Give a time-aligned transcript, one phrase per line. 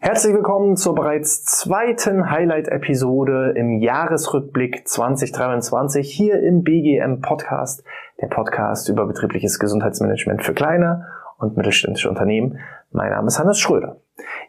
[0.00, 7.82] Herzlich willkommen zur bereits zweiten Highlight-Episode im Jahresrückblick 2023 hier im BGM Podcast,
[8.20, 11.08] der Podcast über betriebliches Gesundheitsmanagement für kleine
[11.38, 12.60] und mittelständische Unternehmen.
[12.92, 14.00] Mein Name ist Hannes Schröder.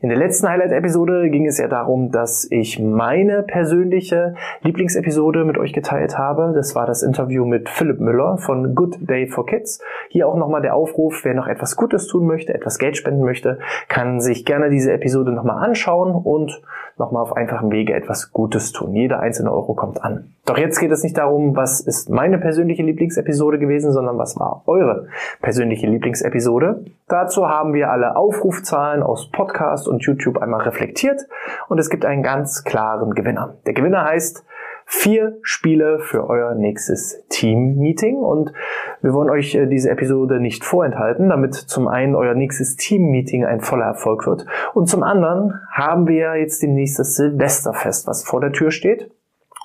[0.02, 5.74] In der letzten Highlight-Episode ging es ja darum, dass ich meine persönliche Lieblingsepisode mit euch
[5.74, 6.54] geteilt habe.
[6.56, 9.82] Das war das Interview mit Philipp Müller von Good Day for Kids.
[10.10, 13.60] Hier auch nochmal der Aufruf, wer noch etwas Gutes tun möchte, etwas Geld spenden möchte,
[13.88, 16.62] kann sich gerne diese Episode nochmal anschauen und
[17.00, 18.94] nochmal auf einfachem Wege etwas Gutes tun.
[18.94, 20.34] Jeder einzelne Euro kommt an.
[20.46, 24.64] Doch jetzt geht es nicht darum, was ist meine persönliche Lieblingsepisode gewesen, sondern was war
[24.66, 25.08] eure
[25.42, 26.86] persönliche Lieblingsepisode.
[27.08, 31.22] Dazu haben wir alle Aufrufzahlen aus Podcast und YouTube einmal reflektiert
[31.68, 33.56] und es gibt einen ganz klaren Gewinner.
[33.66, 34.44] Der Gewinner heißt
[34.92, 38.54] vier Spiele für euer nächstes Team-Meeting und
[39.04, 43.62] wir wollen euch äh, diese Episode nicht vorenthalten, damit zum einen euer nächstes Team-Meeting ein
[43.62, 48.52] voller Erfolg wird und zum anderen haben wir jetzt demnächst das Silvesterfest, was vor der
[48.52, 49.12] Tür steht.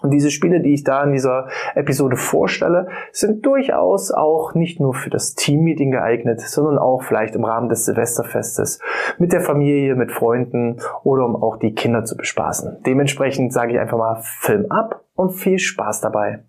[0.05, 4.93] Und diese Spiele, die ich da in dieser Episode vorstelle, sind durchaus auch nicht nur
[4.93, 8.81] für das Teammeeting geeignet, sondern auch vielleicht im Rahmen des Silvesterfestes
[9.19, 12.83] mit der Familie, mit Freunden oder um auch die Kinder zu bespaßen.
[12.85, 16.45] Dementsprechend sage ich einfach mal Film ab und viel Spaß dabei.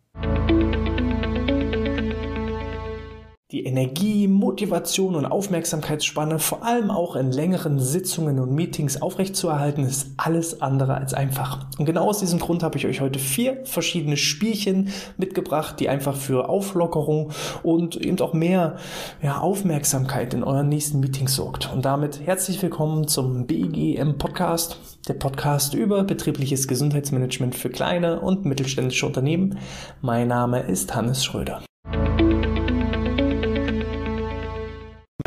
[3.52, 10.14] Die Energie, Motivation und Aufmerksamkeitsspanne vor allem auch in längeren Sitzungen und Meetings aufrechtzuerhalten, ist
[10.18, 11.68] alles andere als einfach.
[11.78, 16.16] Und genau aus diesem Grund habe ich euch heute vier verschiedene Spielchen mitgebracht, die einfach
[16.16, 18.78] für Auflockerung und eben auch mehr
[19.22, 21.72] ja, Aufmerksamkeit in euren nächsten Meetings sorgt.
[21.72, 28.44] Und damit herzlich willkommen zum BGM Podcast, der Podcast über betriebliches Gesundheitsmanagement für kleine und
[28.46, 29.60] mittelständische Unternehmen.
[30.02, 31.62] Mein Name ist Hannes Schröder.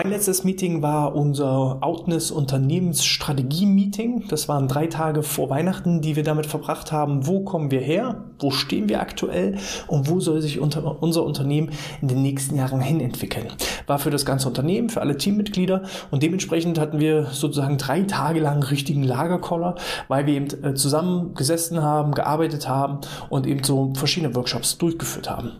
[0.01, 4.29] Mein letztes Meeting war unser Outness Unternehmensstrategie Meeting.
[4.29, 7.27] Das waren drei Tage vor Weihnachten, die wir damit verbracht haben.
[7.27, 8.28] Wo kommen wir her?
[8.41, 9.58] Wo stehen wir aktuell?
[9.86, 11.70] Und wo soll sich unter, unser Unternehmen
[12.01, 13.46] in den nächsten Jahren hin entwickeln?
[13.86, 15.83] War für das ganze Unternehmen, für alle Teammitglieder.
[16.11, 19.74] Und dementsprechend hatten wir sozusagen drei Tage lang richtigen Lagerkoller,
[20.08, 25.29] weil wir eben äh, zusammen gesessen haben, gearbeitet haben und eben so verschiedene Workshops durchgeführt
[25.30, 25.52] haben.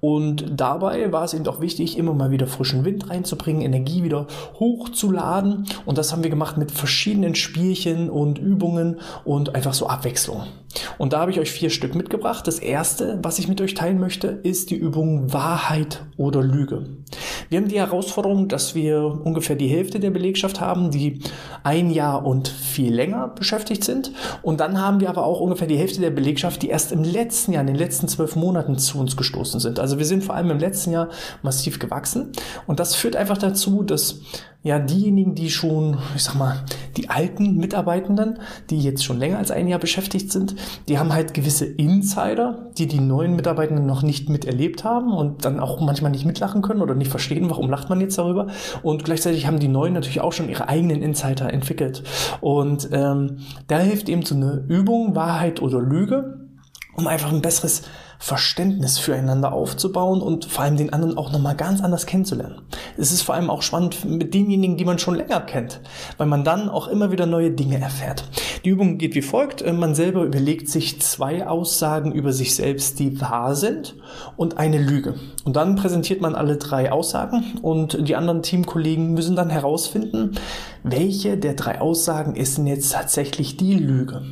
[0.00, 4.26] Und dabei war es eben auch wichtig, immer mal wieder frischen Wind reinzubringen, Energie wieder
[4.58, 5.66] hochzuladen.
[5.84, 10.44] Und das haben wir gemacht mit verschiedenen Spielchen und Übungen und einfach so Abwechslung.
[10.98, 12.19] Und da habe ich euch vier Stück mitgebracht.
[12.20, 16.86] Das erste, was ich mit euch teilen möchte, ist die Übung Wahrheit oder Lüge.
[17.48, 21.20] Wir haben die Herausforderung, dass wir ungefähr die Hälfte der Belegschaft haben, die
[21.64, 24.12] ein Jahr und viel länger beschäftigt sind.
[24.42, 27.52] Und dann haben wir aber auch ungefähr die Hälfte der Belegschaft, die erst im letzten
[27.52, 29.80] Jahr, in den letzten zwölf Monaten zu uns gestoßen sind.
[29.80, 31.08] Also wir sind vor allem im letzten Jahr
[31.42, 32.32] massiv gewachsen.
[32.66, 34.20] Und das führt einfach dazu, dass
[34.62, 36.64] ja diejenigen, die schon, ich sag mal,
[36.96, 38.38] die alten Mitarbeitenden,
[38.68, 40.54] die jetzt schon länger als ein Jahr beschäftigt sind,
[40.88, 45.60] die haben halt gewisse Insider, die die neuen Mitarbeitenden noch nicht miterlebt haben und dann
[45.60, 48.48] auch manchmal nicht mitlachen können oder nicht verstehen, warum lacht man jetzt darüber.
[48.82, 52.02] Und gleichzeitig haben die neuen natürlich auch schon ihre eigenen Insider entwickelt.
[52.42, 56.48] Und ähm, da hilft eben so eine Übung, Wahrheit oder Lüge,
[56.96, 57.82] um einfach ein besseres
[58.22, 62.60] Verständnis füreinander aufzubauen und vor allem den anderen auch nochmal ganz anders kennenzulernen.
[62.98, 65.80] Es ist vor allem auch spannend mit denjenigen, die man schon länger kennt,
[66.18, 68.24] weil man dann auch immer wieder neue Dinge erfährt.
[68.64, 69.62] Die Übung geht wie folgt.
[69.62, 73.94] Äh, man selber überlegt sich zwei Aussagen über sich selbst, die wahr sind
[74.36, 75.14] und eine Lüge.
[75.44, 80.32] Und dann präsentiert man alle drei Aussagen und die anderen Teamkollegen müssen dann herausfinden,
[80.82, 84.22] welche der drei Aussagen ist denn jetzt tatsächlich die Lüge.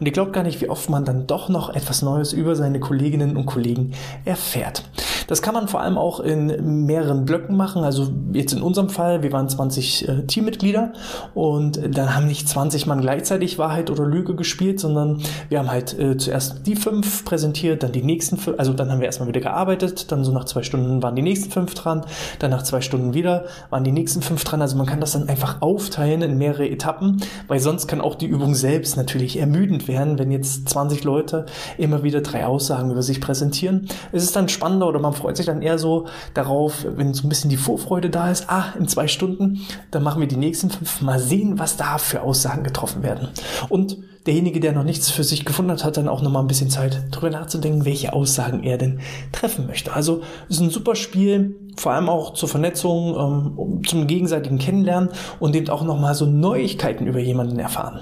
[0.00, 2.80] Und ihr glaubt gar nicht, wie oft man dann doch noch etwas Neues über seine
[2.80, 3.92] Kolleginnen und Kollegen
[4.24, 4.82] erfährt.
[5.28, 7.84] Das kann man vor allem auch in mehreren Blöcken machen.
[7.84, 10.94] Also jetzt in unserem Fall, wir waren 20 äh, Teammitglieder
[11.34, 15.96] und dann haben nicht 20 Mann gleichzeitig Wahrheit oder Lüge gespielt, sondern wir haben halt
[15.98, 19.40] äh, zuerst die fünf präsentiert, dann die nächsten fünf, also dann haben wir erstmal wieder
[19.40, 22.06] gearbeitet, dann so nach zwei Stunden waren die nächsten fünf dran,
[22.38, 24.62] dann nach zwei Stunden wieder waren die nächsten fünf dran.
[24.62, 28.26] Also man kann das dann einfach aufteilen in mehrere Etappen, weil sonst kann auch die
[28.26, 31.44] Übung selbst natürlich ermüdend werden, wenn jetzt 20 Leute
[31.76, 33.88] immer wieder drei Aussagen über sich präsentieren.
[34.10, 37.28] Es ist dann spannender oder man freut sich dann eher so darauf, wenn so ein
[37.28, 39.60] bisschen die Vorfreude da ist, ah, in zwei Stunden,
[39.90, 43.28] dann machen wir die nächsten fünf, mal sehen, was da für Aussagen getroffen werden.
[43.68, 46.46] Und derjenige, der noch nichts für sich gefunden hat, hat dann auch noch mal ein
[46.46, 49.00] bisschen Zeit, darüber nachzudenken, welche Aussagen er denn
[49.32, 49.92] treffen möchte.
[49.92, 55.10] Also ist ein super Spiel, vor allem auch zur Vernetzung, ähm, zum gegenseitigen Kennenlernen
[55.40, 58.00] und eben auch noch mal so Neuigkeiten über jemanden erfahren.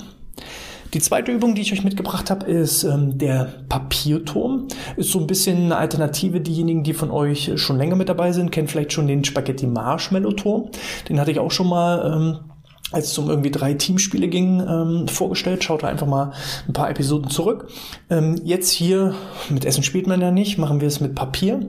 [0.94, 4.68] Die zweite Übung, die ich euch mitgebracht habe, ist ähm, der Papierturm.
[4.96, 6.40] Ist so ein bisschen eine Alternative.
[6.40, 10.32] Diejenigen, die von euch schon länger mit dabei sind, kennen vielleicht schon den Spaghetti Marshmallow
[10.32, 10.70] Turm.
[11.08, 12.50] Den hatte ich auch schon mal ähm,
[12.92, 15.64] als es um irgendwie drei Teamspiele ging, ähm, vorgestellt.
[15.64, 16.32] Schaut da einfach mal
[16.68, 17.68] ein paar Episoden zurück.
[18.10, 19.14] Ähm, jetzt hier,
[19.48, 21.68] mit Essen spielt man ja nicht, machen wir es mit Papier.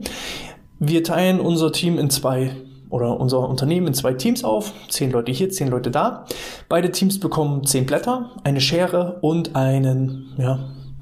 [0.78, 2.52] Wir teilen unser Team in zwei
[2.90, 4.72] oder unser Unternehmen in zwei Teams auf.
[4.88, 6.24] Zehn Leute hier, zehn Leute da.
[6.68, 10.58] Beide Teams bekommen zehn Blätter, eine Schere und einen, ja,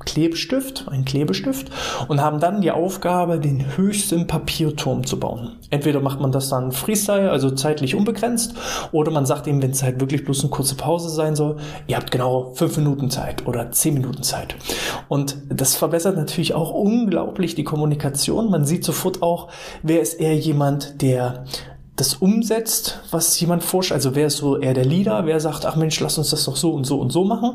[0.06, 1.70] Klebestift, einen Klebestift
[2.08, 5.56] und haben dann die Aufgabe, den höchsten Papierturm zu bauen.
[5.70, 8.54] Entweder macht man das dann Freestyle, also zeitlich unbegrenzt,
[8.92, 11.56] oder man sagt eben, wenn es halt wirklich bloß eine kurze Pause sein soll,
[11.86, 14.54] ihr habt genau fünf Minuten Zeit oder zehn Minuten Zeit.
[15.08, 18.50] Und das verbessert natürlich auch unglaublich die Kommunikation.
[18.50, 19.48] Man sieht sofort auch,
[19.82, 21.44] wer ist eher jemand, der
[21.96, 23.90] das umsetzt, was jemand forscht.
[23.90, 26.56] Also wer ist so eher der Leader, wer sagt, ach Mensch, lass uns das doch
[26.56, 27.54] so und so und so machen.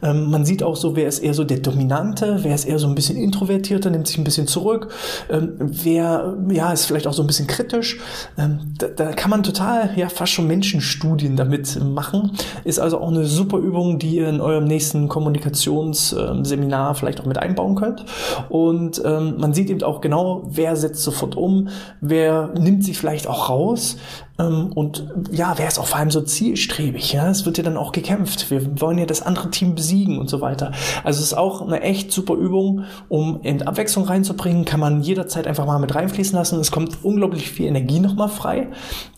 [0.00, 2.86] Ähm, man sieht auch so, wer ist eher so der Dominante, wer ist eher so
[2.86, 4.92] ein bisschen introvertierter, nimmt sich ein bisschen zurück,
[5.28, 7.98] ähm, wer ja ist vielleicht auch so ein bisschen kritisch.
[8.38, 12.30] Ähm, da, da, kann man total ja fast schon Menschenstudien damit machen.
[12.62, 17.38] Ist also auch eine super Übung, die ihr in eurem nächsten Kommunikationsseminar vielleicht auch mit
[17.38, 18.04] einbauen könnt.
[18.48, 21.68] Und ähm, man sieht eben auch genau, wer setzt sofort um,
[22.00, 23.96] wer nimmt sich vielleicht auch raus aus.
[24.38, 27.12] Ähm, und ja, wer ist auch vor allem so zielstrebig?
[27.12, 28.50] Ja, es wird ja dann auch gekämpft.
[28.50, 30.72] Wir wollen ja das andere Team besiegen und so weiter.
[31.04, 34.64] Also es ist auch eine echt super Übung, um in Abwechslung reinzubringen.
[34.64, 36.60] Kann man jederzeit einfach mal mit reinfließen lassen.
[36.60, 38.68] Es kommt unglaublich viel Energie nochmal frei.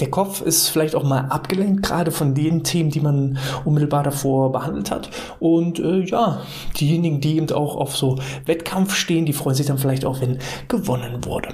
[0.00, 4.52] Der Kopf ist vielleicht auch mal abgelenkt, gerade von den Themen, die man unmittelbar davor
[4.52, 5.10] behandelt hat.
[5.40, 6.40] Und äh, ja,
[6.78, 10.38] diejenigen, die eben auch auf so Wettkampf stehen, die freuen sich dann vielleicht auch, wenn
[10.68, 11.48] gewonnen wurde.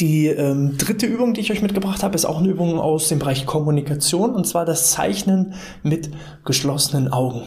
[0.00, 3.18] Die ähm, dritte Übung, die ich euch mitgebracht habe, ist auch eine Übung aus dem
[3.18, 6.10] Bereich Kommunikation und zwar das Zeichnen mit
[6.44, 7.42] geschlossenen Augen.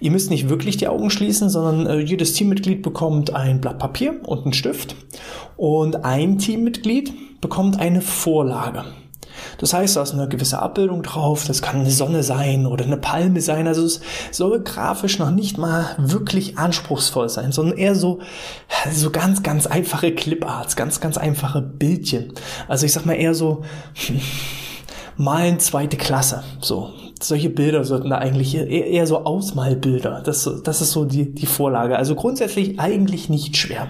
[0.00, 4.20] Ihr müsst nicht wirklich die Augen schließen, sondern äh, jedes Teammitglied bekommt ein Blatt Papier
[4.24, 4.96] und einen Stift
[5.56, 8.84] und ein Teammitglied bekommt eine Vorlage.
[9.58, 12.96] Das heißt, da ist eine gewisse Abbildung drauf, das kann eine Sonne sein oder eine
[12.96, 13.66] Palme sein.
[13.66, 14.00] Also es
[14.30, 18.20] soll grafisch noch nicht mal wirklich anspruchsvoll sein, sondern eher so,
[18.92, 22.32] so ganz, ganz einfache Cliparts, ganz, ganz einfache Bildchen.
[22.68, 23.62] Also ich sag mal eher so,
[23.94, 24.20] hm,
[25.16, 26.42] malen zweite Klasse.
[26.60, 30.22] So, solche Bilder sollten da eigentlich eher, so Ausmalbilder.
[30.24, 31.96] Das, das ist so die, die Vorlage.
[31.96, 33.88] Also grundsätzlich eigentlich nicht schwer.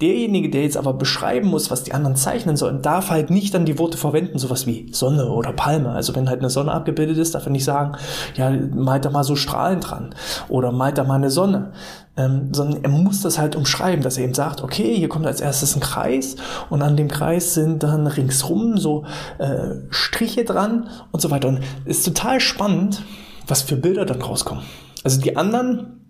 [0.00, 3.64] Derjenige, der jetzt aber beschreiben muss, was die anderen zeichnen sollen, darf halt nicht dann
[3.64, 5.90] die Worte verwenden, sowas wie Sonne oder Palme.
[5.90, 7.96] Also wenn halt eine Sonne abgebildet ist, darf er nicht sagen,
[8.34, 10.14] ja, malt da mal so Strahlen dran
[10.48, 11.72] oder malt da mal eine Sonne.
[12.18, 15.42] Ähm, sondern er muss das halt umschreiben, dass er eben sagt, okay, hier kommt als
[15.42, 16.36] erstes ein Kreis
[16.70, 19.04] und an dem Kreis sind dann ringsrum so
[19.38, 21.48] äh, Striche dran und so weiter.
[21.48, 23.02] Und ist total spannend,
[23.46, 24.64] was für Bilder dann rauskommen.
[25.04, 26.05] Also die anderen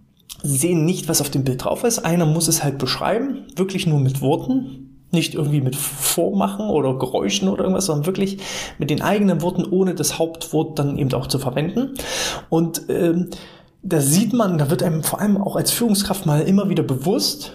[0.47, 2.01] sehen nicht, was auf dem Bild drauf ist.
[2.01, 7.49] Einer muss es halt beschreiben, wirklich nur mit Worten, nicht irgendwie mit Vormachen oder Geräuschen
[7.49, 8.39] oder irgendwas, sondern wirklich
[8.79, 11.95] mit den eigenen Worten, ohne das Hauptwort dann eben auch zu verwenden.
[12.49, 13.31] Und ähm,
[13.83, 17.53] da sieht man, da wird einem vor allem auch als Führungskraft mal immer wieder bewusst,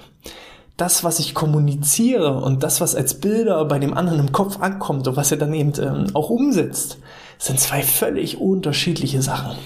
[0.77, 5.07] das, was ich kommuniziere und das, was als Bilder bei dem anderen im Kopf ankommt
[5.07, 6.97] und was er dann eben ähm, auch umsetzt,
[7.37, 9.57] sind zwei völlig unterschiedliche Sachen.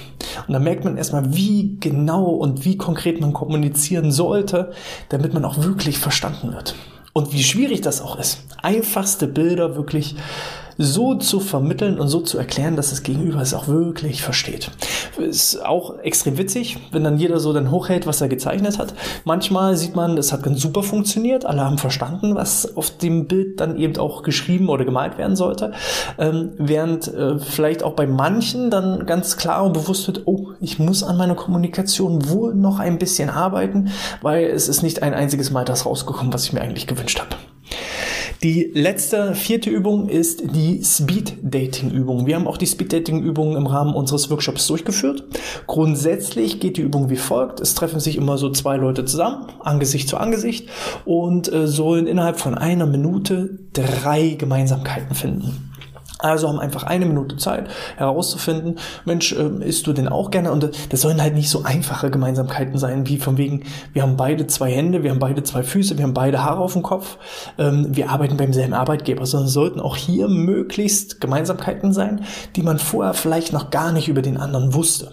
[0.48, 4.72] Und da merkt man erstmal, wie genau und wie konkret man kommunizieren sollte,
[5.10, 6.76] damit man auch wirklich verstanden wird.
[7.14, 8.44] Und wie schwierig das auch ist.
[8.62, 10.16] Einfachste Bilder wirklich
[10.78, 14.70] so zu vermitteln und so zu erklären, dass das Gegenüber es auch wirklich versteht.
[15.18, 18.94] Ist auch extrem witzig, wenn dann jeder so dann hochhält, was er gezeichnet hat.
[19.24, 23.60] Manchmal sieht man, es hat ganz super funktioniert, alle haben verstanden, was auf dem Bild
[23.60, 25.72] dann eben auch geschrieben oder gemalt werden sollte.
[26.18, 30.80] Ähm, während äh, vielleicht auch bei manchen dann ganz klar und bewusst wird, oh, ich
[30.80, 33.90] muss an meiner Kommunikation wohl noch ein bisschen arbeiten,
[34.22, 37.36] weil es ist nicht ein einziges Mal das rausgekommen, was ich mir eigentlich gewünscht habe.
[38.46, 42.28] Die letzte, vierte Übung ist die Speed-Dating-Übung.
[42.28, 45.24] Wir haben auch die Speed-Dating-Übung im Rahmen unseres Workshops durchgeführt.
[45.66, 47.60] Grundsätzlich geht die Übung wie folgt.
[47.60, 50.70] Es treffen sich immer so zwei Leute zusammen, Angesicht zu Angesicht,
[51.06, 55.74] und äh, sollen innerhalb von einer Minute drei Gemeinsamkeiten finden.
[56.20, 57.68] Also haben einfach eine Minute Zeit
[57.98, 60.52] herauszufinden, Mensch, äh, isst du denn auch gerne?
[60.52, 64.48] Und das sollen halt nicht so einfache Gemeinsamkeiten sein, wie von wegen, wir haben beide
[64.48, 67.18] zwei Hände, wir haben beide zwei Füße, wir haben beide Haare auf dem Kopf,
[67.58, 72.24] ähm, wir arbeiten beim selben Arbeitgeber, sondern sollten auch hier möglichst Gemeinsamkeiten sein,
[72.56, 75.12] die man vorher vielleicht noch gar nicht über den anderen wusste.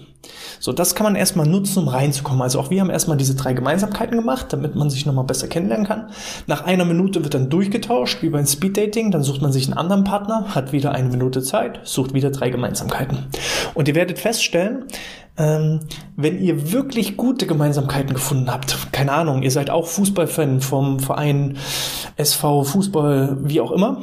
[0.61, 2.43] So, das kann man erstmal nutzen, um reinzukommen.
[2.43, 5.87] Also auch wir haben erstmal diese drei Gemeinsamkeiten gemacht, damit man sich nochmal besser kennenlernen
[5.87, 6.11] kann.
[6.47, 9.11] Nach einer Minute wird dann durchgetauscht, wie beim Speeddating.
[9.11, 12.51] Dann sucht man sich einen anderen Partner, hat wieder eine Minute Zeit, sucht wieder drei
[12.51, 13.27] Gemeinsamkeiten.
[13.75, 14.85] Und ihr werdet feststellen,
[15.39, 15.81] ähm,
[16.17, 21.57] wenn ihr wirklich gute Gemeinsamkeiten gefunden habt, keine Ahnung, ihr seid auch Fußballfan vom Verein
[22.17, 24.03] SV Fußball, wie auch immer,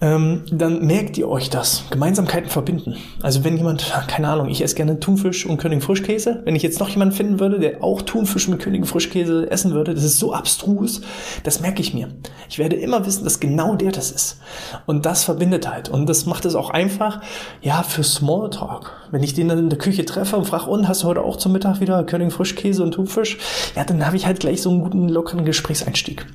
[0.00, 1.84] ähm, dann merkt ihr euch das.
[1.90, 2.96] Gemeinsamkeiten verbinden.
[3.22, 6.80] Also wenn jemand, keine Ahnung, ich esse gerne Thunfisch und König Frischkäse, wenn ich jetzt
[6.80, 10.32] noch jemanden finden würde, der auch Thunfisch mit König Frischkäse essen würde, das ist so
[10.32, 11.02] abstrus,
[11.44, 12.08] das merke ich mir.
[12.48, 14.40] Ich werde immer wissen, dass genau der das ist.
[14.86, 15.90] Und das verbindet halt.
[15.90, 17.20] Und das macht es auch einfach,
[17.60, 18.92] ja, für Smalltalk.
[19.10, 21.36] Wenn ich den dann in der Küche treffe und frage, und hast du heute auch
[21.36, 23.38] zum Mittag wieder König Frischkäse und Thunfisch?
[23.76, 26.26] Ja, dann habe ich halt gleich so einen guten, lockeren Gesprächseinstieg.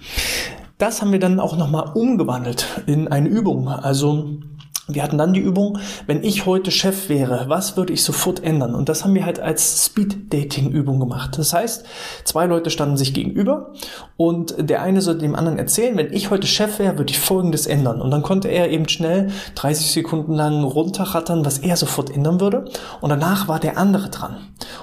[0.77, 3.67] Das haben wir dann auch nochmal umgewandelt in eine Übung.
[3.67, 4.29] Also
[4.87, 8.73] wir hatten dann die Übung, wenn ich heute Chef wäre, was würde ich sofort ändern?
[8.73, 11.37] Und das haben wir halt als Speed-Dating-Übung gemacht.
[11.37, 11.85] Das heißt,
[12.23, 13.73] zwei Leute standen sich gegenüber
[14.15, 17.67] und der eine sollte dem anderen erzählen, wenn ich heute Chef wäre, würde ich Folgendes
[17.67, 18.01] ändern.
[18.01, 22.65] Und dann konnte er eben schnell 30 Sekunden lang runterrattern, was er sofort ändern würde.
[23.01, 24.37] Und danach war der andere dran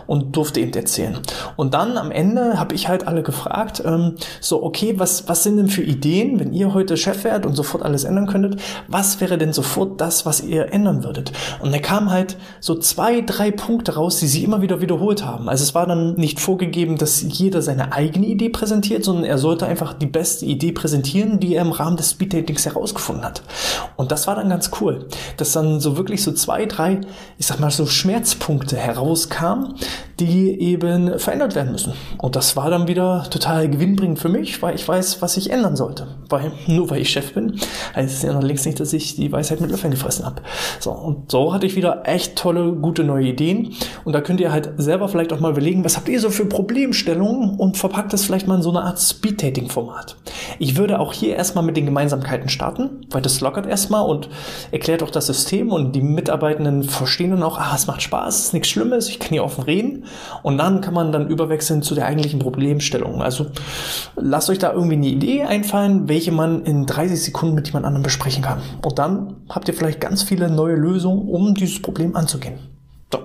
[0.06, 1.18] und durfte eben erzählen.
[1.56, 5.56] Und dann am Ende habe ich halt alle gefragt, ähm, so, okay, was, was sind
[5.56, 9.38] denn für Ideen, wenn ihr heute Chef wärt und sofort alles ändern könntet, was wäre
[9.38, 11.32] denn sofort das, was ihr ändern würdet.
[11.60, 15.48] Und da kamen halt so zwei, drei Punkte raus, die sie immer wieder wiederholt haben.
[15.48, 19.66] Also es war dann nicht vorgegeben, dass jeder seine eigene Idee präsentiert, sondern er sollte
[19.66, 23.42] einfach die beste Idee präsentieren, die er im Rahmen des Speeddatings herausgefunden hat.
[23.96, 27.00] Und das war dann ganz cool, dass dann so wirklich so zwei, drei,
[27.38, 29.74] ich sag mal so Schmerzpunkte herauskamen,
[30.20, 31.92] die eben verändert werden müssen.
[32.18, 35.76] Und das war dann wieder total gewinnbringend für mich, weil ich weiß, was ich ändern
[35.76, 36.06] sollte.
[36.28, 37.58] Weil nur weil ich Chef bin,
[37.94, 40.42] heißt es ja noch längst nicht, dass ich die Weisheit mit Löffeln gefressen habe.
[40.80, 43.74] So, und so hatte ich wieder echt tolle, gute neue Ideen.
[44.04, 46.46] Und da könnt ihr halt selber vielleicht auch mal überlegen, was habt ihr so für
[46.46, 50.16] Problemstellungen und verpackt das vielleicht mal in so eine Art Speed-Dating-Format.
[50.58, 54.28] Ich würde auch hier erstmal mit den Gemeinsamkeiten starten, weil das lockert erstmal und
[54.70, 58.44] erklärt auch das System und die Mitarbeitenden verstehen dann auch, ah, es macht Spaß, es
[58.46, 60.04] ist nichts Schlimmes, ich kann hier offen reden.
[60.42, 63.22] Und dann kann man dann überwechseln zu der eigentlichen Problemstellung.
[63.22, 63.46] Also
[64.16, 68.02] lasst euch da irgendwie eine Idee einfallen, welche man in 30 Sekunden mit jemand anderem
[68.02, 68.60] besprechen kann.
[68.84, 72.58] Und dann habt ihr vielleicht ganz viele neue Lösungen, um dieses Problem anzugehen.
[73.12, 73.20] So,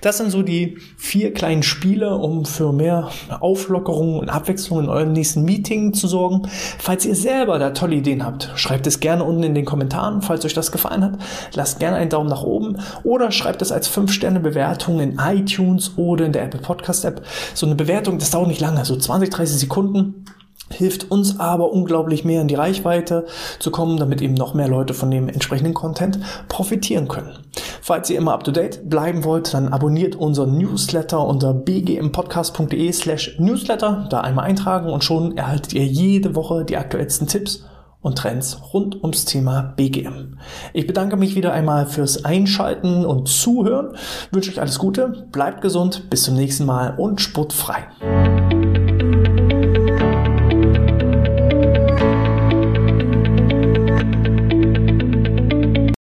[0.00, 5.12] das sind so die vier kleinen Spiele, um für mehr Auflockerung und Abwechslung in eurem
[5.12, 6.48] nächsten Meeting zu sorgen.
[6.78, 10.44] Falls ihr selber da tolle Ideen habt, schreibt es gerne unten in den Kommentaren, falls
[10.44, 11.18] euch das gefallen hat.
[11.54, 16.32] Lasst gerne einen Daumen nach oben oder schreibt es als 5-Sterne-Bewertung in iTunes oder in
[16.32, 17.22] der Apple Podcast App.
[17.54, 20.24] So eine Bewertung, das dauert nicht lange, so 20, 30 Sekunden
[20.70, 23.26] hilft uns aber unglaublich mehr in die Reichweite
[23.58, 26.18] zu kommen, damit eben noch mehr Leute von dem entsprechenden Content
[26.48, 27.38] profitieren können.
[27.82, 33.36] Falls ihr immer up to date bleiben wollt, dann abonniert unseren Newsletter unter bgmpodcast.de slash
[33.38, 37.64] newsletter, da einmal eintragen und schon erhaltet ihr jede Woche die aktuellsten Tipps
[38.00, 40.38] und Trends rund ums Thema BGM.
[40.74, 43.96] Ich bedanke mich wieder einmal fürs Einschalten und Zuhören,
[44.30, 47.84] wünsche euch alles Gute, bleibt gesund, bis zum nächsten Mal und sportfrei.